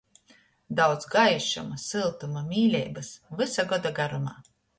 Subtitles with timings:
[0.77, 3.13] Daudz gaišuma, syltuma, meileibys
[3.43, 4.37] vysa goda garumā!